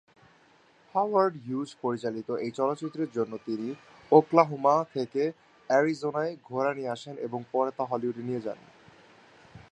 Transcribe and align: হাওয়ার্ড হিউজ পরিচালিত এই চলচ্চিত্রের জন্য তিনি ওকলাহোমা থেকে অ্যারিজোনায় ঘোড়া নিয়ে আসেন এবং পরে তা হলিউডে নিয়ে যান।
হাওয়ার্ড 0.95 1.35
হিউজ 1.45 1.69
পরিচালিত 1.81 2.29
এই 2.45 2.51
চলচ্চিত্রের 2.51 3.09
জন্য 3.11 3.33
তিনি 3.45 3.67
ওকলাহোমা 4.11 4.75
থেকে 4.93 5.21
অ্যারিজোনায় 5.69 6.33
ঘোড়া 6.47 6.71
নিয়ে 6.73 6.93
আসেন 6.95 7.15
এবং 7.17 7.39
পরে 7.51 7.71
তা 7.77 7.83
হলিউডে 7.85 8.23
নিয়ে 8.23 8.43
যান। 8.45 8.59